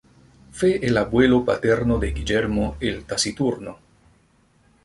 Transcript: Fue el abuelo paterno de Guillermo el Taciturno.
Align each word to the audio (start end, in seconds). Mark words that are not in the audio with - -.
Fue 0.51 0.77
el 0.83 0.97
abuelo 0.97 1.45
paterno 1.45 1.99
de 1.99 2.09
Guillermo 2.11 2.75
el 2.79 3.03
Taciturno. 3.05 3.77